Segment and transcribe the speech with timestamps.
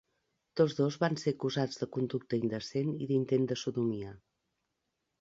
[0.61, 4.21] Tots dos van ser acusats de conducta indecent i d'intent de sodomia.